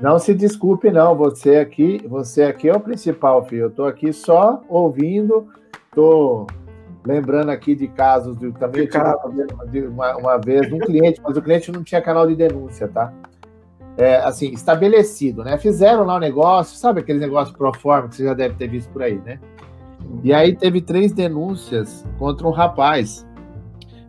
Não 0.00 0.18
se 0.18 0.34
desculpe, 0.34 0.90
não. 0.90 1.14
Você 1.14 1.56
aqui, 1.56 2.00
você 2.08 2.44
aqui 2.44 2.68
é 2.68 2.74
o 2.74 2.80
principal, 2.80 3.44
filho. 3.44 3.64
Eu 3.64 3.70
tô 3.70 3.84
aqui 3.84 4.12
só 4.12 4.62
ouvindo, 4.68 5.48
tô 5.94 6.46
lembrando 7.04 7.50
aqui 7.50 7.74
de 7.74 7.88
casos 7.88 8.36
de 8.38 8.52
também 8.52 8.88
de 9.70 9.80
uma, 9.86 10.16
uma 10.16 10.38
vez 10.38 10.72
um 10.72 10.78
cliente, 10.78 11.20
mas 11.22 11.36
o 11.36 11.42
cliente 11.42 11.72
não 11.72 11.82
tinha 11.82 12.00
canal 12.00 12.26
de 12.26 12.34
denúncia, 12.34 12.88
tá? 12.88 13.12
É, 13.96 14.16
assim, 14.16 14.52
estabelecido, 14.52 15.44
né? 15.44 15.58
Fizeram 15.58 16.04
lá 16.04 16.16
o 16.16 16.18
negócio, 16.18 16.76
sabe 16.78 17.00
aquele 17.00 17.18
negócio 17.18 17.54
pro 17.54 17.72
forma 17.74 18.08
que 18.08 18.16
você 18.16 18.24
já 18.24 18.34
deve 18.34 18.54
ter 18.54 18.68
visto 18.68 18.90
por 18.90 19.02
aí, 19.02 19.18
né? 19.18 19.38
E 20.22 20.32
aí 20.32 20.56
teve 20.56 20.80
três 20.80 21.12
denúncias 21.12 22.06
contra 22.18 22.46
um 22.46 22.50
rapaz 22.50 23.26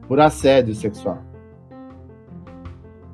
por 0.08 0.20
assédio 0.20 0.74
sexual. 0.74 1.31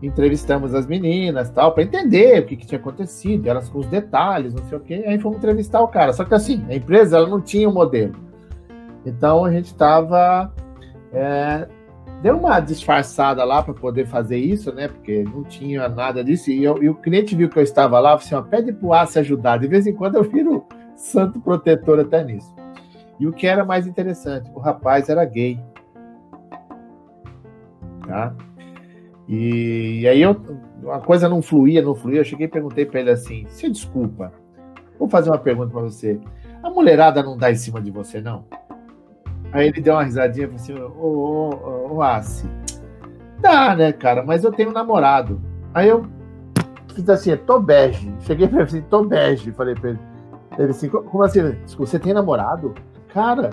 Entrevistamos 0.01 0.75
as 0.75 0.85
meninas, 0.85 1.49
tal, 1.49 1.71
para 1.71 1.83
entender 1.83 2.41
o 2.41 2.45
que, 2.45 2.55
que, 2.55 2.67
tinha 2.67 2.79
acontecido, 2.79 3.47
elas 3.47 3.67
com 3.67 3.79
os 3.79 3.87
detalhes, 3.87 4.53
não 4.53 4.63
sei 4.65 4.77
o 4.77 4.81
quê. 4.81 5.03
Aí 5.07 5.17
fomos 5.17 5.37
entrevistar 5.37 5.81
o 5.81 5.87
cara. 5.87 6.13
Só 6.13 6.23
que 6.23 6.35
assim, 6.35 6.63
a 6.69 6.75
empresa 6.75 7.17
ela 7.17 7.27
não 7.27 7.41
tinha 7.41 7.67
um 7.67 7.73
modelo. 7.73 8.13
Então 9.05 9.43
a 9.43 9.51
gente 9.51 9.67
estava 9.67 10.53
é, 11.11 11.67
deu 12.21 12.37
uma 12.37 12.59
disfarçada 12.59 13.43
lá 13.43 13.61
para 13.61 13.73
poder 13.73 14.05
fazer 14.05 14.37
isso, 14.37 14.73
né? 14.73 14.87
Porque 14.87 15.23
não 15.23 15.43
tinha 15.43 15.87
nada 15.87 16.23
disso. 16.23 16.49
E, 16.49 16.63
eu, 16.63 16.81
e 16.81 16.89
o 16.89 16.95
cliente 16.95 17.35
viu 17.35 17.49
que 17.49 17.57
eu 17.57 17.63
estava 17.63 17.99
lá, 17.99 18.13
assim, 18.13 18.35
ó, 18.35 18.41
pede 18.41 18.73
pro 18.73 18.93
A 18.93 19.05
se 19.05 19.19
ajudar. 19.19 19.57
De 19.57 19.67
vez 19.67 19.85
em 19.87 19.93
quando 19.93 20.15
eu 20.15 20.23
viro 20.23 20.65
santo 20.95 21.39
protetor 21.39 21.99
até 21.99 22.23
nisso. 22.23 22.53
E 23.19 23.27
o 23.27 23.33
que 23.33 23.47
era 23.47 23.65
mais 23.65 23.87
interessante, 23.87 24.49
o 24.53 24.59
rapaz 24.59 25.09
era 25.09 25.25
gay. 25.25 25.59
Tá? 28.07 28.33
E, 29.27 30.01
e 30.01 30.07
aí 30.07 30.21
eu, 30.21 30.35
a 30.91 30.99
coisa 30.99 31.27
não 31.27 31.41
fluía, 31.41 31.81
não 31.81 31.93
fluía. 31.93 32.21
Eu 32.21 32.25
cheguei 32.25 32.47
e 32.47 32.49
perguntei 32.49 32.85
para 32.85 33.01
ele 33.01 33.11
assim: 33.11 33.45
se 33.49 33.69
desculpa, 33.69 34.31
vou 34.97 35.09
fazer 35.09 35.29
uma 35.29 35.37
pergunta 35.37 35.71
para 35.71 35.81
você. 35.81 36.19
A 36.63 36.69
mulherada 36.69 37.21
não 37.21 37.37
dá 37.37 37.51
em 37.51 37.55
cima 37.55 37.81
de 37.81 37.91
você, 37.91 38.21
não? 38.21 38.45
Aí 39.51 39.67
ele 39.67 39.81
deu 39.81 39.93
uma 39.93 40.03
risadinha 40.03 40.45
e 40.45 40.59
falou 40.59 40.61
assim: 40.61 40.73
Ô, 40.73 41.89
ô, 41.91 41.95
ô, 41.95 42.01
Assi, 42.01 42.49
dá, 43.39 43.75
né, 43.75 43.91
cara? 43.91 44.23
Mas 44.23 44.43
eu 44.43 44.51
tenho 44.51 44.69
um 44.69 44.73
namorado. 44.73 45.41
Aí 45.73 45.89
eu 45.89 46.05
fiz 46.93 47.09
assim: 47.09 47.35
tô 47.35 47.59
bege. 47.59 48.13
Cheguei 48.21 48.47
pra 48.47 48.59
ele 48.59 48.67
assim: 48.67 48.81
tô 48.81 49.03
bege. 49.03 49.51
Falei 49.51 49.75
pra 49.75 49.91
ele: 49.91 49.99
ele 50.57 50.71
assim, 50.71 50.89
como 50.89 51.23
assim? 51.23 51.55
Você 51.77 51.99
tem 51.99 52.13
namorado? 52.13 52.73
Cara, 53.13 53.51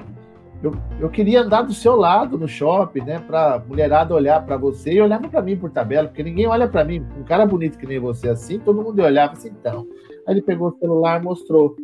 eu, 0.63 0.73
eu 0.99 1.11
queria 1.11 1.43
andar 1.43 1.63
do 1.63 1.73
seu 1.73 1.95
lado 1.95 2.39
no 2.39 2.49
shopping, 2.49 3.03
né? 3.03 3.19
Pra 3.19 3.63
mulherada 3.67 4.15
olhar 4.15 4.45
para 4.45 4.57
você 4.57 4.93
e 4.93 5.01
olhava 5.01 5.29
para 5.29 5.43
mim 5.43 5.57
por 5.57 5.71
tabela, 5.71 6.09
porque 6.09 6.23
ninguém 6.23 6.47
olha 6.47 6.69
para 6.69 6.85
mim. 6.85 7.05
Um 7.19 7.25
cara 7.25 7.45
bonito 7.45 7.79
que 7.79 7.87
nem 7.87 7.99
você 7.99 8.29
assim, 8.29 8.59
todo 8.59 8.83
mundo 8.83 9.01
olhava 9.03 9.33
assim, 9.33 9.49
então. 9.49 9.87
Aí 10.27 10.35
ele 10.35 10.43
pegou 10.43 10.69
o 10.69 10.79
celular 10.79 11.21
e 11.21 11.25
mostrou 11.25 11.77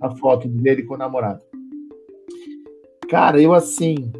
a 0.00 0.10
foto 0.10 0.48
dele 0.48 0.82
com 0.82 0.94
o 0.94 0.98
namorado. 0.98 1.40
Cara, 3.08 3.40
eu 3.40 3.52
assim, 3.52 4.12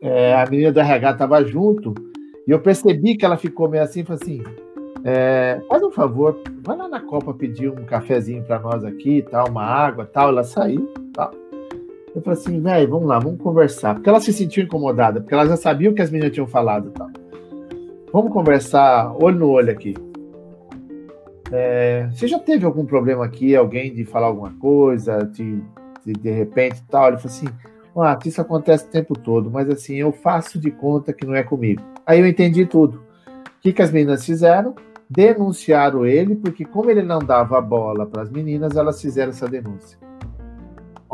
é, 0.00 0.34
a 0.34 0.46
menina 0.48 0.72
do 0.72 0.80
RH 0.80 1.14
tava 1.14 1.44
junto 1.44 1.94
e 2.46 2.50
eu 2.50 2.60
percebi 2.60 3.16
que 3.16 3.24
ela 3.24 3.36
ficou 3.36 3.68
meio 3.68 3.82
assim, 3.82 4.04
falou 4.04 4.20
assim, 4.22 4.42
é, 5.04 5.60
faz 5.68 5.82
um 5.82 5.90
favor, 5.90 6.40
vai 6.62 6.76
lá 6.76 6.88
na 6.88 7.00
Copa 7.00 7.34
pedir 7.34 7.68
um 7.68 7.84
cafezinho 7.84 8.42
para 8.44 8.58
nós 8.60 8.84
aqui, 8.84 9.22
tal, 9.30 9.48
uma 9.48 9.64
água, 9.64 10.06
tal. 10.06 10.28
Ela 10.28 10.44
saiu, 10.44 10.92
tal. 11.12 11.41
Eu 12.14 12.20
falei 12.20 12.38
assim, 12.38 12.60
velho, 12.60 12.90
vamos 12.90 13.08
lá, 13.08 13.18
vamos 13.18 13.40
conversar. 13.40 13.94
Porque 13.94 14.08
ela 14.08 14.20
se 14.20 14.32
sentiu 14.32 14.64
incomodada, 14.64 15.20
porque 15.20 15.32
ela 15.32 15.46
já 15.46 15.56
sabia 15.56 15.90
o 15.90 15.94
que 15.94 16.02
as 16.02 16.10
meninas 16.10 16.32
tinham 16.32 16.46
falado, 16.46 16.90
tal. 16.90 17.10
Vamos 18.12 18.32
conversar 18.32 19.14
olho 19.18 19.38
no 19.38 19.48
olho 19.48 19.70
aqui. 19.70 19.94
É, 21.50 22.08
você 22.12 22.26
já 22.26 22.38
teve 22.38 22.64
algum 22.66 22.84
problema 22.84 23.24
aqui, 23.24 23.56
alguém 23.56 23.92
de 23.94 24.04
falar 24.04 24.26
alguma 24.26 24.52
coisa, 24.54 25.18
de, 25.18 25.62
de, 26.04 26.12
de 26.12 26.30
repente 26.30 26.82
tal? 26.90 27.08
Ele 27.08 27.16
falou 27.18 27.34
assim, 27.34 27.46
ah, 27.96 28.18
isso 28.24 28.40
acontece 28.40 28.86
o 28.86 28.90
tempo 28.90 29.18
todo, 29.18 29.50
mas 29.50 29.68
assim, 29.68 29.96
eu 29.96 30.12
faço 30.12 30.58
de 30.58 30.70
conta 30.70 31.12
que 31.12 31.26
não 31.26 31.34
é 31.34 31.42
comigo. 31.42 31.82
Aí 32.06 32.20
eu 32.20 32.26
entendi 32.26 32.66
tudo. 32.66 33.02
O 33.26 33.60
que, 33.60 33.72
que 33.72 33.82
as 33.82 33.90
meninas 33.90 34.24
fizeram? 34.24 34.74
Denunciaram 35.08 36.06
ele, 36.06 36.36
porque 36.36 36.64
como 36.64 36.90
ele 36.90 37.02
não 37.02 37.18
dava 37.18 37.60
bola 37.60 38.06
para 38.06 38.22
as 38.22 38.30
meninas, 38.30 38.76
elas 38.76 39.00
fizeram 39.00 39.30
essa 39.30 39.46
denúncia. 39.46 39.98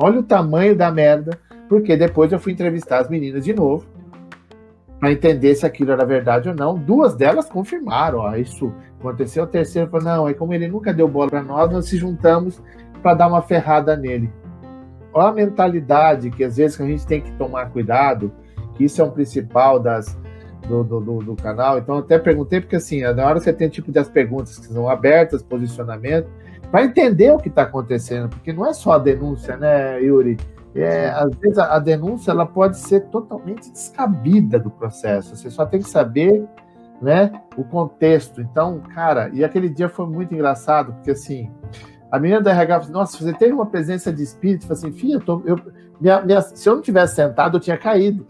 Olha 0.01 0.21
o 0.21 0.23
tamanho 0.23 0.77
da 0.77 0.93
merda, 0.93 1.37
porque 1.69 1.97
depois 1.97 2.31
eu 2.31 2.39
fui 2.39 2.53
entrevistar 2.53 3.01
as 3.01 3.09
meninas 3.09 3.45
de 3.45 3.53
novo, 3.53 3.85
para 5.01 5.11
entender 5.11 5.57
se 5.57 5.67
aquilo 5.67 5.91
era 5.91 6.05
verdade 6.05 6.49
ou 6.49 6.55
não. 6.55 6.79
Duas 6.79 7.17
delas 7.17 7.49
confirmaram, 7.49 8.21
ó, 8.21 8.37
isso 8.37 8.73
aconteceu. 9.01 9.43
A 9.43 9.47
terceira 9.47 9.89
falou, 9.89 10.07
não, 10.07 10.27
aí 10.27 10.35
como 10.35 10.55
ele 10.55 10.69
nunca 10.69 10.95
deu 10.95 11.09
bola 11.09 11.29
para 11.29 11.43
nós, 11.43 11.69
nós 11.73 11.87
se 11.87 11.97
juntamos 11.97 12.63
para 13.03 13.15
dar 13.15 13.27
uma 13.27 13.43
ferrada 13.43 13.97
nele. 13.97 14.33
Olha 15.13 15.31
a 15.31 15.33
mentalidade 15.33 16.31
que 16.31 16.45
às 16.45 16.57
vezes 16.57 16.81
a 16.81 16.87
gente 16.87 17.05
tem 17.05 17.21
que 17.21 17.33
tomar 17.33 17.71
cuidado, 17.71 18.31
que 18.75 18.85
isso 18.85 19.03
é 19.03 19.05
um 19.05 19.11
principal 19.11 19.81
das, 19.81 20.17
do, 20.69 20.85
do, 20.85 21.01
do, 21.01 21.19
do 21.19 21.35
canal. 21.35 21.77
Então, 21.77 21.99
até 21.99 22.21
perguntei, 22.21 22.61
porque 22.61 22.77
assim, 22.77 23.03
na 23.03 23.27
hora 23.27 23.41
você 23.41 23.53
tem 23.53 23.69
tipo 23.69 23.91
das 23.91 24.09
perguntas 24.09 24.59
que 24.59 24.67
são 24.67 24.89
abertas, 24.89 25.43
posicionamento, 25.43 26.29
para 26.71 26.85
entender 26.85 27.33
o 27.33 27.39
que 27.39 27.49
está 27.49 27.63
acontecendo, 27.63 28.29
porque 28.29 28.53
não 28.53 28.67
é 28.67 28.73
só 28.73 28.93
a 28.93 28.99
denúncia, 28.99 29.57
né, 29.57 30.01
Yuri? 30.01 30.37
É, 30.75 31.09
às 31.09 31.35
vezes 31.37 31.59
a, 31.59 31.75
a, 31.75 31.79
denúncia 31.79 32.31
ela 32.31 32.47
pode 32.47 32.79
ser 32.79 33.07
totalmente 33.07 33.71
descabida 33.71 34.59
do 34.59 34.71
processo. 34.71 35.35
Você 35.35 35.51
só 35.51 35.65
tem 35.65 35.81
que 35.81 35.89
saber, 35.89 36.47
né, 37.01 37.33
o 37.57 37.65
contexto. 37.65 38.41
Então, 38.41 38.81
cara, 38.95 39.31
e 39.33 39.43
aquele 39.43 39.69
dia 39.69 39.89
foi 39.89 40.07
muito 40.07 40.35
engraçado, 40.35 40.93
porque 40.93 41.13
assim, 41.13 41.51
a 42.11 42.19
menina 42.19 42.43
da 42.43 42.51
RH 42.53 42.67
falou 42.67 42.83
assim, 42.83 42.93
nossa, 42.93 43.19
você 43.19 43.33
teve 43.33 43.53
uma 43.53 43.67
presença 43.67 44.13
de 44.13 44.23
espírito, 44.23 44.67
falou 44.67 44.79
assim, 44.79 44.93
filha, 44.93 45.23
eu 45.27 45.43
eu, 45.47 45.59
minha, 46.01 46.21
minha, 46.23 46.41
se 46.43 46.69
eu 46.69 46.77
não 46.77 46.83
tivesse 46.83 47.17
sentado, 47.17 47.57
eu 47.57 47.61
tinha 47.61 47.79
caído. 47.79 48.27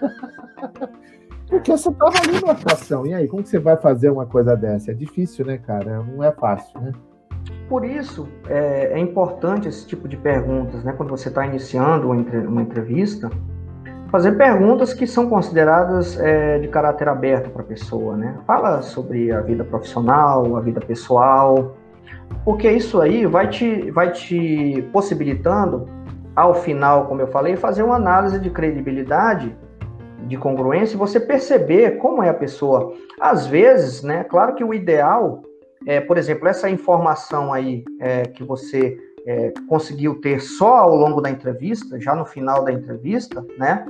Porque 1.48 1.70
você 1.70 1.90
estava 1.90 2.18
ali 2.18 2.40
numa 2.40 2.56
situação. 2.56 3.06
E 3.06 3.12
aí, 3.12 3.28
como 3.28 3.42
que 3.42 3.48
você 3.50 3.58
vai 3.58 3.76
fazer 3.76 4.08
uma 4.08 4.24
coisa 4.24 4.56
dessa? 4.56 4.90
É 4.90 4.94
difícil, 4.94 5.44
né, 5.44 5.58
cara? 5.58 6.02
Não 6.02 6.24
é 6.24 6.32
fácil, 6.32 6.80
né? 6.80 6.92
Por 7.68 7.84
isso, 7.84 8.28
é, 8.48 8.92
é 8.92 8.98
importante 8.98 9.68
esse 9.68 9.86
tipo 9.86 10.08
de 10.08 10.16
perguntas, 10.16 10.84
né? 10.84 10.92
Quando 10.96 11.10
você 11.10 11.28
está 11.28 11.46
iniciando 11.46 12.10
uma 12.10 12.62
entrevista, 12.62 13.30
fazer 14.10 14.32
perguntas 14.32 14.92
que 14.92 15.06
são 15.06 15.28
consideradas 15.28 16.20
é, 16.20 16.58
de 16.58 16.68
caráter 16.68 17.08
aberto 17.08 17.48
para 17.50 17.62
a 17.62 17.64
pessoa, 17.64 18.16
né? 18.16 18.36
Fala 18.46 18.82
sobre 18.82 19.32
a 19.32 19.40
vida 19.40 19.64
profissional, 19.64 20.54
a 20.56 20.60
vida 20.60 20.80
pessoal, 20.80 21.74
porque 22.44 22.70
isso 22.70 23.00
aí 23.00 23.24
vai 23.24 23.48
te, 23.48 23.90
vai 23.90 24.12
te 24.12 24.86
possibilitando, 24.92 25.86
ao 26.34 26.54
final, 26.54 27.06
como 27.06 27.20
eu 27.20 27.26
falei, 27.26 27.56
fazer 27.56 27.82
uma 27.82 27.96
análise 27.96 28.38
de 28.38 28.50
credibilidade, 28.50 29.54
de 30.26 30.36
congruência, 30.36 30.94
e 30.94 30.98
você 30.98 31.20
perceber 31.20 31.98
como 31.98 32.22
é 32.22 32.28
a 32.28 32.34
pessoa. 32.34 32.92
Às 33.20 33.46
vezes, 33.46 34.02
né, 34.02 34.24
claro 34.24 34.54
que 34.54 34.64
o 34.64 34.72
ideal 34.72 35.42
é, 35.86 36.00
por 36.00 36.18
exemplo, 36.18 36.48
essa 36.48 36.68
informação 36.68 37.52
aí 37.52 37.84
é, 38.00 38.22
que 38.22 38.44
você 38.44 38.98
é, 39.26 39.52
conseguiu 39.68 40.20
ter 40.20 40.40
só 40.40 40.78
ao 40.78 40.96
longo 40.96 41.20
da 41.20 41.30
entrevista, 41.30 42.00
já 42.00 42.14
no 42.14 42.24
final 42.24 42.64
da 42.64 42.72
entrevista, 42.72 43.44
né, 43.58 43.84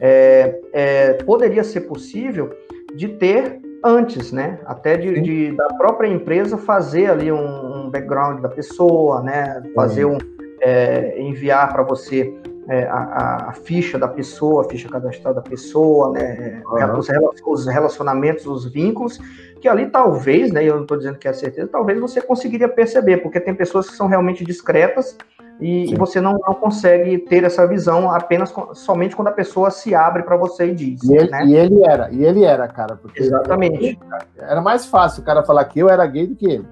é, 0.00 0.60
é, 0.72 1.12
poderia 1.24 1.64
ser 1.64 1.82
possível 1.82 2.50
de 2.94 3.08
ter 3.08 3.60
antes, 3.84 4.32
né? 4.32 4.58
Até 4.64 4.96
de, 4.96 5.20
de, 5.20 5.52
da 5.52 5.68
própria 5.74 6.08
empresa 6.08 6.56
fazer 6.56 7.10
ali 7.10 7.30
um, 7.30 7.86
um 7.86 7.90
background 7.90 8.40
da 8.40 8.48
pessoa, 8.48 9.22
né? 9.22 9.62
Fazer 9.74 10.04
um 10.04 10.18
é, 10.60 11.20
enviar 11.20 11.72
para 11.72 11.82
você 11.82 12.34
é, 12.68 12.84
a, 12.84 13.48
a, 13.48 13.52
ficha 13.52 13.98
da 13.98 14.08
pessoa, 14.08 14.62
a 14.62 14.68
ficha 14.68 14.88
cadastral 14.88 15.34
da 15.34 15.40
pessoa, 15.40 16.12
né? 16.12 16.62
Uhum. 16.66 16.98
Os, 16.98 17.08
os 17.46 17.66
relacionamentos, 17.66 18.46
os 18.46 18.64
vínculos, 18.64 19.18
que 19.60 19.68
ali 19.68 19.86
talvez, 19.86 20.50
né? 20.52 20.64
Eu 20.64 20.74
não 20.74 20.82
estou 20.82 20.96
dizendo 20.96 21.18
que 21.18 21.28
é 21.28 21.32
certeza, 21.32 21.68
talvez 21.68 22.00
você 22.00 22.20
conseguiria 22.20 22.68
perceber, 22.68 23.18
porque 23.18 23.40
tem 23.40 23.54
pessoas 23.54 23.88
que 23.88 23.96
são 23.96 24.06
realmente 24.06 24.44
discretas 24.44 25.16
e, 25.60 25.92
e, 25.92 25.96
você 25.96 26.20
não, 26.20 26.32
não 26.32 26.54
consegue 26.54 27.18
ter 27.18 27.42
essa 27.44 27.66
visão 27.66 28.10
apenas 28.10 28.52
somente 28.74 29.16
quando 29.16 29.28
a 29.28 29.32
pessoa 29.32 29.70
se 29.70 29.94
abre 29.94 30.22
para 30.22 30.36
você 30.36 30.66
e 30.66 30.74
diz. 30.74 31.02
E 31.02 31.16
ele, 31.16 31.30
né? 31.30 31.46
e 31.46 31.56
ele, 31.56 31.84
era, 31.84 32.10
e 32.10 32.24
ele 32.24 32.44
era, 32.44 32.68
cara. 32.68 33.00
Exatamente. 33.14 33.84
Ele, 33.84 33.98
era 34.38 34.60
mais 34.60 34.84
fácil 34.84 35.22
o 35.22 35.24
cara 35.24 35.42
falar 35.42 35.64
que 35.64 35.78
eu 35.80 35.88
era 35.88 36.06
gay 36.06 36.26
do 36.26 36.36
que 36.36 36.46
ele. 36.46 36.66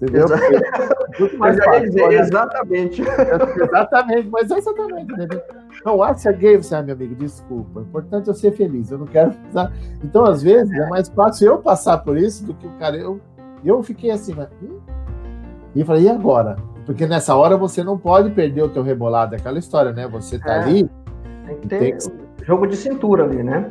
Entendeu? 0.00 0.26
Muito 1.18 1.38
mais 1.38 1.56
fácil, 1.64 1.82
dizer, 1.82 2.12
exatamente. 2.12 3.02
exatamente, 3.62 4.28
mas 4.30 4.50
exatamente. 4.50 5.12
Entendeu? 5.12 5.42
Não, 5.84 6.02
ah, 6.02 6.14
se 6.14 6.28
é 6.28 6.32
gay, 6.32 6.56
você, 6.56 6.74
ah, 6.76 6.82
meu 6.82 6.94
amigo, 6.94 7.14
desculpa. 7.16 7.80
O 7.80 7.82
importante 7.82 8.28
é 8.28 8.30
eu 8.30 8.34
ser 8.34 8.52
feliz. 8.52 8.90
Eu 8.90 8.98
não 8.98 9.06
quero 9.06 9.32
precisar. 9.32 9.72
Então, 10.04 10.24
às 10.24 10.42
vezes, 10.42 10.72
é 10.72 10.88
mais 10.88 11.08
fácil 11.08 11.48
eu 11.48 11.58
passar 11.58 11.98
por 11.98 12.16
isso 12.16 12.44
do 12.44 12.54
que 12.54 12.66
o 12.66 12.70
cara. 12.78 12.96
Eu, 12.96 13.20
eu 13.64 13.82
fiquei 13.82 14.10
assim, 14.10 14.34
mas. 14.34 14.48
Hum? 14.62 14.78
E 15.74 15.84
falei, 15.84 16.04
e 16.04 16.08
agora? 16.08 16.56
Porque 16.86 17.06
nessa 17.06 17.36
hora 17.36 17.56
você 17.56 17.84
não 17.84 17.98
pode 17.98 18.30
perder 18.30 18.62
o 18.62 18.68
teu 18.68 18.82
rebolado, 18.82 19.34
aquela 19.34 19.58
história, 19.58 19.92
né? 19.92 20.08
Você 20.08 20.38
tá 20.38 20.54
é, 20.54 20.58
ali. 20.60 20.90
Tem 21.46 21.56
que 21.56 21.68
ter 21.68 21.78
tem 21.78 21.96
que... 21.96 22.44
jogo 22.44 22.66
de 22.66 22.76
cintura 22.76 23.24
ali, 23.24 23.42
né? 23.42 23.68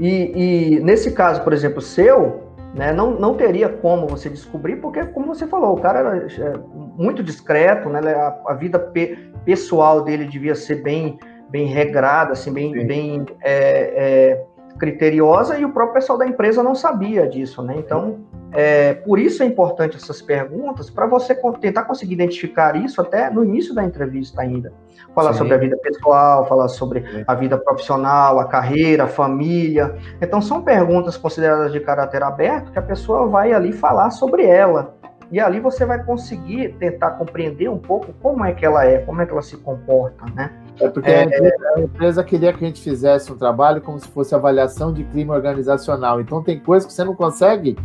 E, 0.00 0.76
e, 0.76 0.80
nesse 0.80 1.12
caso, 1.12 1.42
por 1.42 1.52
exemplo, 1.52 1.80
seu, 1.80 2.47
né? 2.74 2.92
Não, 2.92 3.12
não 3.12 3.34
teria 3.34 3.68
como 3.68 4.06
você 4.06 4.28
descobrir, 4.28 4.76
porque, 4.76 5.04
como 5.06 5.26
você 5.26 5.46
falou, 5.46 5.76
o 5.76 5.80
cara 5.80 5.98
era 6.00 6.16
é, 6.16 6.52
muito 6.96 7.22
discreto, 7.22 7.88
né? 7.88 8.00
A, 8.14 8.40
a 8.48 8.54
vida 8.54 8.78
pe 8.78 9.28
pessoal 9.44 10.02
dele 10.02 10.26
devia 10.26 10.54
ser 10.54 10.82
bem, 10.82 11.18
bem 11.48 11.66
regrada, 11.66 12.32
assim, 12.32 12.52
bem, 12.52 12.86
bem 12.86 13.24
é, 13.40 14.34
é, 14.34 14.46
criteriosa, 14.78 15.58
e 15.58 15.64
o 15.64 15.72
próprio 15.72 15.94
pessoal 15.94 16.18
da 16.18 16.26
empresa 16.26 16.62
não 16.62 16.74
sabia 16.74 17.26
disso, 17.26 17.62
né? 17.62 17.74
Então, 17.78 18.18
é, 18.52 18.94
por 18.94 19.18
isso 19.18 19.42
é 19.42 19.46
importante 19.46 19.96
essas 19.96 20.22
perguntas, 20.22 20.88
para 20.88 21.06
você 21.06 21.34
tentar 21.60 21.84
conseguir 21.84 22.14
identificar 22.14 22.76
isso 22.76 23.00
até 23.00 23.30
no 23.30 23.44
início 23.44 23.74
da 23.74 23.84
entrevista 23.84 24.40
ainda. 24.40 24.72
Falar 25.14 25.32
Sim. 25.32 25.38
sobre 25.38 25.54
a 25.54 25.58
vida 25.58 25.76
pessoal, 25.78 26.46
falar 26.46 26.68
sobre 26.68 27.24
a 27.26 27.34
vida 27.34 27.58
profissional, 27.58 28.38
a 28.38 28.46
carreira, 28.46 29.04
a 29.04 29.08
família. 29.08 29.96
Então, 30.20 30.40
são 30.40 30.62
perguntas 30.62 31.16
consideradas 31.16 31.72
de 31.72 31.80
caráter 31.80 32.22
aberto 32.22 32.72
que 32.72 32.78
a 32.78 32.82
pessoa 32.82 33.26
vai 33.26 33.52
ali 33.52 33.72
falar 33.72 34.10
sobre 34.10 34.44
ela. 34.44 34.96
E 35.30 35.38
ali 35.38 35.60
você 35.60 35.84
vai 35.84 36.02
conseguir 36.02 36.74
tentar 36.78 37.10
compreender 37.12 37.68
um 37.68 37.78
pouco 37.78 38.14
como 38.22 38.44
é 38.44 38.52
que 38.52 38.64
ela 38.64 38.86
é, 38.86 38.98
como 38.98 39.20
é 39.20 39.26
que 39.26 39.32
ela 39.32 39.42
se 39.42 39.58
comporta, 39.58 40.24
né? 40.34 40.50
É 40.80 40.88
porque 40.88 41.10
é, 41.10 41.28
a 41.74 41.80
empresa 41.80 42.24
queria 42.24 42.50
que 42.52 42.64
a 42.64 42.66
gente 42.66 42.80
fizesse 42.80 43.30
um 43.30 43.36
trabalho 43.36 43.82
como 43.82 43.98
se 43.98 44.08
fosse 44.08 44.34
avaliação 44.34 44.90
de 44.90 45.04
clima 45.04 45.34
organizacional. 45.34 46.18
Então 46.18 46.42
tem 46.42 46.58
coisas 46.58 46.86
que 46.86 46.94
você 46.94 47.04
não 47.04 47.14
consegue 47.14 47.76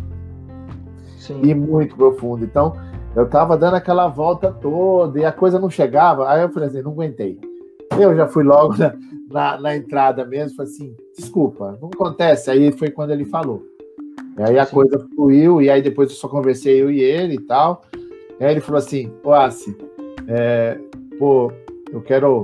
Sim. 1.26 1.40
ir 1.42 1.54
muito 1.54 1.96
profundo. 1.96 2.44
Então 2.44 2.76
eu 3.16 3.24
estava 3.24 3.56
dando 3.56 3.74
aquela 3.74 4.08
volta 4.08 4.50
toda 4.50 5.18
e 5.18 5.24
a 5.24 5.32
coisa 5.32 5.58
não 5.58 5.70
chegava. 5.70 6.28
Aí 6.28 6.42
eu 6.42 6.50
falei 6.50 6.68
assim, 6.68 6.82
não 6.82 6.92
aguentei. 6.92 7.38
Eu 7.98 8.16
já 8.16 8.26
fui 8.26 8.42
logo 8.42 8.76
na, 8.76 8.94
na, 9.30 9.60
na 9.60 9.76
entrada 9.76 10.24
mesmo, 10.24 10.56
falei 10.56 10.72
assim, 10.72 10.96
desculpa, 11.16 11.78
não 11.80 11.88
acontece. 11.88 12.50
Aí 12.50 12.72
foi 12.72 12.90
quando 12.90 13.12
ele 13.12 13.24
falou. 13.24 13.62
E 14.38 14.42
aí 14.42 14.58
a 14.58 14.66
Sim. 14.66 14.74
coisa 14.74 15.06
fluiu, 15.14 15.62
e 15.62 15.70
aí 15.70 15.80
depois 15.80 16.10
eu 16.10 16.16
só 16.16 16.28
conversei 16.28 16.82
eu 16.82 16.90
e 16.90 17.00
ele 17.00 17.34
e 17.34 17.40
tal. 17.40 17.82
E 18.40 18.44
aí 18.44 18.52
ele 18.52 18.60
falou 18.60 18.78
assim, 18.78 19.12
pô, 19.22 19.32
Assi, 19.32 19.76
é, 20.26 20.78
pô, 21.18 21.52
eu 21.92 22.00
quero, 22.00 22.42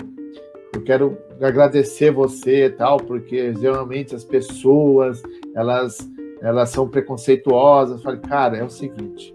eu 0.73 0.83
quero 0.83 1.19
agradecer 1.41 2.13
você 2.13 2.67
e 2.67 2.71
tal, 2.71 2.99
porque 2.99 3.55
geralmente 3.55 4.15
as 4.15 4.23
pessoas, 4.23 5.21
elas, 5.55 5.99
elas 6.41 6.71
são 6.71 6.89
preconceituosas. 6.89 8.03
Falei, 8.03 8.21
cara, 8.21 8.57
é 8.57 8.65
o 8.65 8.71
seguinte, 8.71 9.35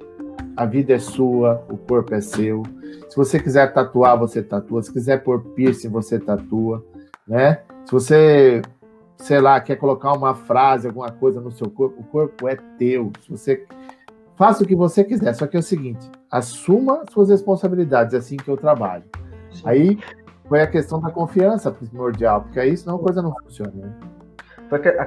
a 0.56 0.66
vida 0.66 0.94
é 0.94 1.00
sua, 1.00 1.64
o 1.70 1.78
corpo 1.78 2.14
é 2.14 2.22
seu. 2.22 2.64
Se 3.10 3.16
você 3.16 3.40
quiser 3.40 3.74
tatuar, 3.74 4.18
você 4.18 4.42
tatua. 4.42 4.82
Se 4.82 4.92
quiser 4.92 5.24
pôr 5.24 5.42
piercing, 5.54 5.90
você 5.90 6.20
tatua, 6.20 6.84
né? 7.28 7.62
Se 7.86 7.92
você 7.92 8.62
sei 9.18 9.40
lá, 9.40 9.60
quer 9.60 9.76
colocar 9.78 10.14
uma 10.14 10.36
frase, 10.36 10.88
alguma 10.88 11.12
coisa 11.12 11.40
no 11.40 11.52
seu 11.52 11.70
corpo, 11.70 12.02
o 12.02 12.04
corpo 12.04 12.48
é 12.48 12.56
teu. 12.78 13.12
Se 13.22 13.30
você 13.30 13.66
faça 14.36 14.64
o 14.64 14.68
que 14.68 14.76
você 14.76 15.04
quiser, 15.04 15.34
só 15.34 15.48
que 15.48 15.56
é 15.56 15.60
o 15.60 15.64
seguinte, 15.64 16.10
assuma 16.30 17.04
suas 17.12 17.30
responsabilidades, 17.30 18.14
é 18.14 18.18
assim 18.18 18.38
que 18.38 18.50
eu 18.50 18.58
trabalho. 18.58 19.04
Aí 19.64 19.98
foi 20.48 20.62
a 20.62 20.68
questão 20.68 21.00
da 21.00 21.10
confiança 21.10 21.72
primordial, 21.72 22.42
porque 22.42 22.60
aí 22.60 22.76
senão 22.76 22.98
a 22.98 23.00
coisa 23.00 23.22
não 23.22 23.34
funciona. 23.44 23.72
Né? 23.74 23.94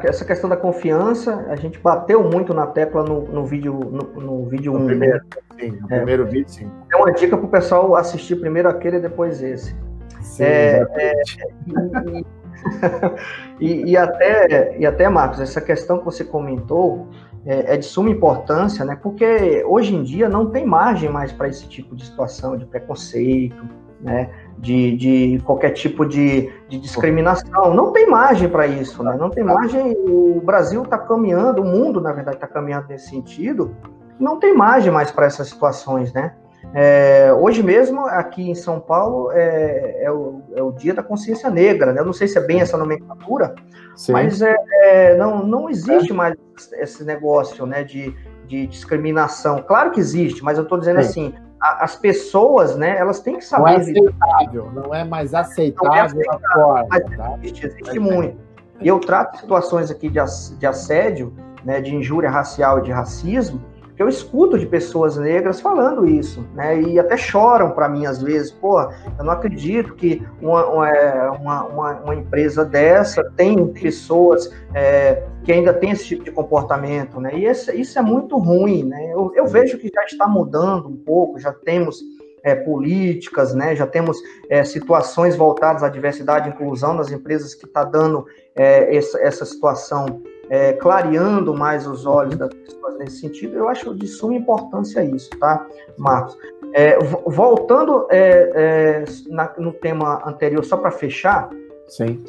Essa 0.05 0.25
questão 0.25 0.49
da 0.49 0.56
confiança, 0.56 1.46
a 1.49 1.56
gente 1.56 1.78
bateu 1.81 2.22
muito 2.22 2.55
na 2.55 2.66
tecla 2.66 3.02
no, 3.02 3.22
no 3.22 3.44
vídeo 3.44 3.75
no, 3.75 4.20
no 4.20 4.44
vídeo 4.44 4.72
1. 4.72 4.76
Um, 4.76 4.87
primeiro, 4.87 5.14
né? 5.16 5.20
sim, 5.58 5.70
no 5.70 5.87
é, 5.90 5.96
primeiro 5.96 6.26
vídeo, 6.26 6.49
sim. 6.49 6.70
É 6.93 6.96
uma 6.96 7.12
dica 7.12 7.37
para 7.37 7.46
o 7.46 7.49
pessoal 7.49 7.96
assistir 7.96 8.37
primeiro 8.37 8.69
aquele 8.69 8.99
e 8.99 9.00
depois 9.00 9.43
esse. 9.43 9.75
Sim, 10.20 10.44
é, 10.44 10.87
é, 10.93 11.22
e, 13.58 13.66
e, 13.66 13.90
e, 13.90 13.96
até, 13.96 14.78
e 14.78 14.87
até, 14.87 15.08
Marcos, 15.08 15.40
essa 15.40 15.60
questão 15.60 15.99
que 15.99 16.05
você 16.05 16.25
comentou 16.25 17.08
é, 17.46 17.75
é, 17.75 17.76
de 17.76 17.84
suma 17.84 18.10
importância, 18.10 18.84
né? 18.84 18.96
Porque 19.00 19.64
hoje 19.66 19.94
em 19.94 20.02
dia 20.02 20.28
não 20.28 20.50
tem 20.50 20.66
margem 20.66 21.08
mais 21.08 21.32
para 21.32 21.49
esse 21.49 21.69
tipo 21.69 21.96
de 21.96 22.05
situação 22.05 22.56
de 22.56 22.66
preconceito, 22.66 23.56
né? 24.00 24.30
De, 24.58 24.96
de 24.96 25.42
qualquer 25.44 25.70
tipo 25.70 26.04
de, 26.04 26.50
de 26.68 26.78
discriminação. 26.78 27.74
Não 27.74 27.92
tem 27.92 28.08
margem 28.08 28.48
para 28.48 28.66
isso, 28.66 29.02
né? 29.02 29.16
Não 29.18 29.30
tem 29.30 29.44
margem. 29.44 29.96
O 30.08 30.40
Brasil 30.44 30.82
está 30.82 30.98
caminhando, 30.98 31.62
o 31.62 31.64
mundo, 31.64 32.00
na 32.00 32.12
verdade, 32.12 32.36
está 32.36 32.46
caminhando 32.46 32.88
nesse 32.88 33.10
sentido. 33.10 33.74
Não 34.18 34.38
tem 34.38 34.54
margem 34.54 34.92
mais 34.92 35.10
para 35.10 35.26
essas 35.26 35.48
situações, 35.48 36.12
né? 36.12 36.34
É, 36.74 37.32
hoje 37.32 37.62
mesmo, 37.62 38.06
aqui 38.06 38.50
em 38.50 38.54
São 38.54 38.78
Paulo, 38.78 39.30
é, 39.32 40.02
é, 40.02 40.10
o, 40.10 40.42
é, 40.54 40.62
o, 40.62 40.72
dia 40.72 40.92
da 40.92 41.02
consciência 41.02 41.48
negra, 41.48 41.92
né? 41.92 42.00
Eu 42.00 42.04
não 42.04 42.12
sei 42.12 42.28
se 42.28 42.36
é 42.36 42.40
bem 42.40 42.60
essa 42.60 42.76
nomenclatura, 42.76 43.54
Sim. 43.96 44.12
mas 44.12 44.42
é, 44.42 44.54
é, 44.82 45.16
não, 45.16 45.46
não 45.46 45.70
existe 45.70 46.12
mais 46.12 46.34
esse 46.74 47.04
negócio 47.04 47.64
né, 47.64 47.84
de, 47.84 48.14
de 48.46 48.66
discriminação. 48.66 49.62
Claro 49.66 49.92
que 49.92 50.00
existe, 50.00 50.44
mas 50.44 50.58
eu 50.58 50.64
estou 50.64 50.78
dizendo 50.78 51.02
Sim. 51.02 51.08
assim, 51.08 51.34
a, 51.60 51.84
as 51.84 51.96
pessoas, 51.96 52.76
né, 52.76 52.96
elas 52.99 53.20
têm 53.20 53.37
que 53.37 53.44
saber... 53.44 53.62
Não 53.62 53.69
é 53.69 53.76
aceitável, 53.76 54.72
não 54.72 54.94
é 54.94 55.05
mais 55.05 55.34
aceitável, 55.34 55.90
não 55.90 55.96
é 55.96 56.00
aceitável 56.00 56.40
forma, 56.52 56.87
mas 56.88 57.16
tá? 57.16 57.38
existe, 57.43 57.66
existe 57.66 57.99
muito. 57.99 58.37
E 58.81 58.87
eu 58.87 59.00
trato 59.00 59.38
situações 59.38 59.90
aqui 59.90 60.08
de, 60.08 60.20
de 60.58 60.66
assédio, 60.66 61.32
né, 61.64 61.81
de 61.81 61.94
injúria 61.94 62.31
racial 62.31 62.78
e 62.78 62.82
de 62.82 62.93
racismo, 62.93 63.60
eu 63.98 64.08
escuto 64.08 64.56
de 64.56 64.64
pessoas 64.64 65.16
negras 65.16 65.60
falando 65.60 66.08
isso, 66.08 66.46
né? 66.54 66.80
E 66.80 66.98
até 66.98 67.16
choram 67.16 67.72
para 67.72 67.88
mim 67.88 68.06
às 68.06 68.22
vezes, 68.22 68.52
pô, 68.52 68.80
eu 68.80 69.24
não 69.24 69.32
acredito 69.32 69.94
que 69.94 70.24
uma, 70.40 70.64
uma, 70.66 70.88
é, 70.88 71.30
uma, 71.30 71.64
uma 71.98 72.14
empresa 72.14 72.64
dessa 72.64 73.24
tem 73.36 73.66
pessoas 73.72 74.50
é, 74.72 75.24
que 75.42 75.52
ainda 75.52 75.74
tem 75.74 75.90
esse 75.90 76.04
tipo 76.04 76.22
de 76.22 76.30
comportamento, 76.30 77.20
né? 77.20 77.36
E 77.36 77.44
esse, 77.44 77.74
isso 77.74 77.98
é 77.98 78.02
muito 78.02 78.38
ruim, 78.38 78.84
né? 78.84 79.12
Eu, 79.12 79.32
eu 79.34 79.46
vejo 79.46 79.78
que 79.78 79.90
já 79.92 80.04
está 80.04 80.28
mudando 80.28 80.88
um 80.88 80.96
pouco, 80.96 81.40
já 81.40 81.52
temos 81.52 82.00
é, 82.44 82.54
políticas, 82.54 83.52
né? 83.52 83.74
Já 83.74 83.86
temos 83.86 84.18
é, 84.48 84.62
situações 84.62 85.34
voltadas 85.34 85.82
à 85.82 85.88
diversidade 85.88 86.48
e 86.48 86.52
inclusão 86.52 86.94
nas 86.94 87.10
empresas 87.10 87.54
que 87.54 87.66
está 87.66 87.82
dando 87.82 88.26
é, 88.54 88.96
essa, 88.96 89.20
essa 89.20 89.44
situação 89.44 90.22
é, 90.50 90.72
clareando 90.74 91.54
mais 91.54 91.86
os 91.86 92.06
olhos 92.06 92.36
das 92.36 92.52
pessoas 92.52 92.98
nesse 92.98 93.20
sentido, 93.20 93.56
eu 93.56 93.68
acho 93.68 93.94
de 93.94 94.06
suma 94.06 94.34
importância 94.34 95.04
isso, 95.04 95.30
tá, 95.38 95.66
Marcos? 95.96 96.36
É, 96.72 96.98
voltando 96.98 98.06
é, 98.10 98.52
é, 98.54 99.04
na, 99.28 99.52
no 99.58 99.72
tema 99.72 100.22
anterior, 100.26 100.64
só 100.64 100.76
para 100.76 100.90
fechar, 100.90 101.48
Sim. 101.86 102.22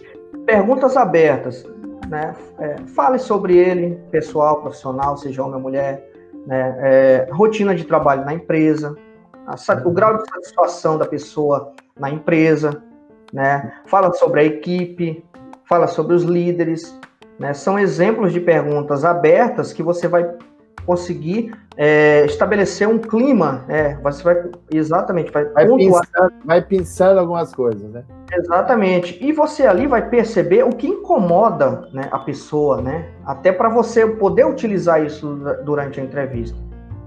perguntas 0.46 0.96
abertas, 0.96 1.66
né? 2.08 2.34
É, 2.60 2.78
fale 2.96 3.20
sobre 3.20 3.58
ele, 3.58 4.00
pessoal, 4.12 4.62
profissional, 4.62 5.18
seja 5.18 5.44
homem 5.44 5.56
ou 5.56 5.62
mulher, 5.62 6.10
né? 6.46 6.78
É, 6.80 7.28
rotina 7.32 7.76
de 7.76 7.84
trabalho 7.84 8.24
na 8.26 8.34
empresa, 8.34 8.96
a, 9.46 9.56
o 9.86 9.92
grau 9.92 10.18
de 10.18 10.30
satisfação 10.30 10.98
da 10.98 11.06
pessoa 11.06 11.74
na 12.00 12.10
empresa, 12.10 12.82
né? 13.34 13.74
Fala 13.86 14.14
sobre 14.14 14.40
a 14.40 14.44
equipe, 14.44 15.24
fala 15.66 15.88
sobre 15.88 16.16
os 16.16 16.24
líderes, 16.24 16.98
né? 17.40 17.54
São 17.54 17.80
exemplos 17.80 18.34
de 18.34 18.40
perguntas 18.40 19.06
abertas 19.06 19.72
que 19.72 19.82
você 19.82 20.08
vai 20.08 20.30
conseguir 20.86 21.54
é, 21.78 22.26
estabelecer 22.26 22.88
um 22.88 22.98
clima, 22.98 23.64
né? 23.68 24.00
Você 24.04 24.24
vai 24.24 24.44
exatamente 24.72 25.32
vai, 25.32 25.46
vai 25.46 25.68
pensando, 25.68 26.34
vai 26.44 26.62
pensando 26.62 27.20
algumas 27.20 27.54
coisas, 27.54 27.90
né? 27.92 28.04
Exatamente. 28.32 29.18
E 29.24 29.32
você 29.32 29.66
ali 29.66 29.88
vai 29.88 30.10
perceber 30.10 30.64
o 30.64 30.70
que 30.70 30.88
incomoda 30.88 31.88
né, 31.94 32.08
a 32.12 32.20
pessoa, 32.20 32.82
né? 32.82 33.10
Até 33.26 33.52
para 33.52 33.70
você 33.70 34.06
poder 34.06 34.46
utilizar 34.46 35.04
isso 35.04 35.40
durante 35.64 36.00
a 36.00 36.04
entrevista. 36.04 36.58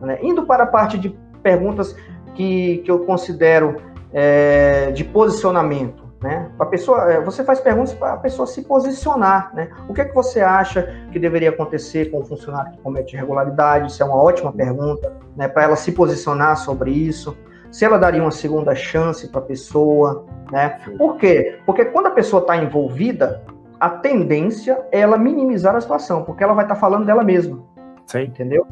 Né? 0.01 0.19
Indo 0.23 0.45
para 0.47 0.65
a 0.65 0.67
parte 0.67 0.99
de 0.99 1.11
perguntas 1.43 1.95
que, 2.35 2.79
que 2.79 2.91
eu 2.91 3.01
considero 3.01 3.77
é, 4.13 4.91
de 4.93 5.05
posicionamento. 5.05 6.02
Né? 6.23 6.49
A 6.59 6.65
pessoa, 6.65 7.13
é, 7.13 7.21
você 7.21 7.43
faz 7.43 7.61
perguntas 7.61 7.93
para 7.93 8.13
a 8.13 8.17
pessoa 8.17 8.47
se 8.47 8.63
posicionar. 8.63 9.53
Né? 9.55 9.71
O 9.89 9.93
que 9.93 10.01
é 10.01 10.05
que 10.05 10.15
você 10.15 10.41
acha 10.41 10.95
que 11.11 11.19
deveria 11.19 11.51
acontecer 11.51 12.11
com 12.11 12.21
o 12.21 12.25
funcionário 12.25 12.73
que 12.73 12.79
comete 12.79 13.17
irregularidade? 13.17 13.89
Isso 13.91 14.03
é 14.03 14.07
uma 14.07 14.17
ótima 14.17 14.53
pergunta, 14.53 15.13
né? 15.37 15.49
para 15.49 15.65
ela 15.65 15.77
se 15.77 15.91
posicionar 15.91 16.57
sobre 16.57 16.93
isso. 16.93 17.37
Se 17.73 17.85
ela 17.85 17.99
daria 17.99 18.23
uma 18.23 18.31
segunda 18.31 18.75
chance 18.75 19.29
para 19.29 19.41
a 19.41 19.45
pessoa. 19.45 20.27
Né? 20.53 20.79
Por 20.97 21.17
quê? 21.17 21.59
Porque 21.67 21.87
quando 21.87 22.07
a 22.07 22.11
pessoa 22.11 22.43
está 22.43 22.57
envolvida, 22.57 23.43
a 23.81 23.91
tendência 23.91 24.81
é 24.93 25.01
ela 25.01 25.19
minimizar 25.19 25.75
a 25.75 25.81
situação, 25.81 26.23
porque 26.23 26.45
ela 26.45 26.53
vai 26.53 26.65
estar 26.65 26.77
tá 26.77 26.81
falando 26.81 27.05
dela 27.05 27.25
mesma. 27.25 27.65
Sim. 28.07 28.25
Entendeu? 28.25 28.65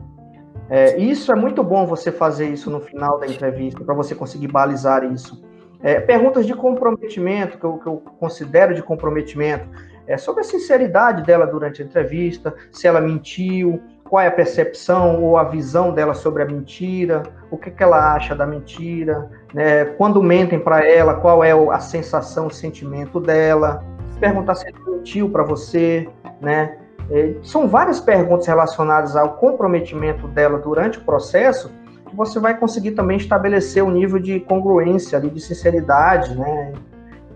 É, 0.69 0.97
isso 0.99 1.33
é 1.33 1.35
muito 1.35 1.65
bom 1.65 1.85
você 1.85 2.13
fazer 2.13 2.49
isso 2.49 2.71
no 2.71 2.81
final 2.81 3.19
da 3.19 3.27
entrevista, 3.27 3.83
para 3.83 3.93
você 3.93 4.15
conseguir 4.15 4.47
balizar 4.47 5.03
isso. 5.03 5.43
É, 5.83 5.99
perguntas 5.99 6.47
de 6.47 6.55
comprometimento, 6.55 7.59
que 7.59 7.65
eu, 7.65 7.79
que 7.79 7.87
eu, 7.87 8.03
considero 8.19 8.75
de 8.75 8.83
comprometimento, 8.83 9.67
é 10.07 10.17
sobre 10.17 10.41
a 10.41 10.45
sinceridade 10.45 11.23
dela 11.23 11.47
durante 11.47 11.83
a 11.83 11.85
entrevista, 11.85 12.55
se 12.71 12.87
ela 12.87 13.01
mentiu, 13.01 13.81
qual 14.05 14.21
é 14.21 14.27
a 14.27 14.33
percepção 14.33 15.23
ou 15.23 15.39
a 15.39 15.45
visão 15.45 15.95
dela 15.95 16.15
sobre 16.15 16.43
a 16.43 16.47
mentira, 16.47 17.23
o 17.51 17.57
que, 17.57 17.71
que 17.71 17.83
ela 17.83 18.13
acha 18.13 18.35
da 18.35 18.45
mentira, 18.45 19.31
né? 19.55 19.85
quando 19.85 20.21
mentem 20.23 20.59
para 20.59 20.85
ela, 20.87 21.15
qual 21.15 21.45
é 21.45 21.53
a 21.53 21.79
sensação, 21.79 22.49
o 22.49 22.51
sentimento 22.51 23.21
dela, 23.21 23.85
perguntar 24.19 24.57
se 24.57 24.67
ele 24.67 24.79
mentiu 24.85 25.31
para 25.31 25.45
você, 25.45 26.09
né? 26.41 26.77
É, 27.11 27.35
são 27.43 27.67
várias 27.67 28.01
perguntas 28.01 28.47
relacionadas 28.47 29.17
ao 29.17 29.37
comprometimento 29.37 30.29
dela 30.29 30.59
durante 30.59 30.99
o 30.99 31.01
processo 31.01 31.73
você 32.15 32.39
vai 32.39 32.57
conseguir 32.59 32.93
também 32.93 33.17
estabelecer 33.17 33.83
o 33.83 33.91
nível 33.91 34.19
de 34.19 34.41
congruência, 34.41 35.21
de 35.21 35.41
sinceridade, 35.41 36.37
né, 36.37 36.73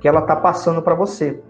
que 0.01 0.09
ela 0.09 0.21
está 0.21 0.37
passando 0.37 0.83
para 0.83 0.95
você. 0.95 1.43